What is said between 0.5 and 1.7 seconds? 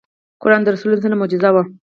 د رسول الله ص معجزه وه.